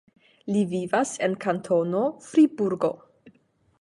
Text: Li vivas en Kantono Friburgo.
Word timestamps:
Li 0.53 0.61
vivas 0.71 1.11
en 1.27 1.35
Kantono 1.45 2.01
Friburgo. 2.31 2.91